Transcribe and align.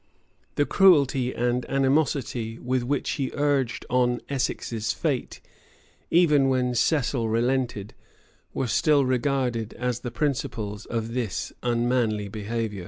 The 0.55 0.65
cruelty 0.65 1.31
and 1.31 1.63
animosity 1.69 2.57
with 2.57 2.81
which 2.81 3.07
he 3.11 3.29
urged 3.35 3.85
on 3.87 4.19
Essex's 4.29 4.93
fate, 4.93 5.41
even 6.09 6.49
when 6.49 6.73
Cecil 6.73 7.29
relented,[*] 7.29 7.93
were 8.51 8.65
still 8.65 9.05
regarded 9.05 9.75
as 9.75 9.99
the 9.99 10.09
principles 10.09 10.87
of 10.87 11.13
this 11.13 11.53
unmanly 11.61 12.29
behavior. 12.29 12.79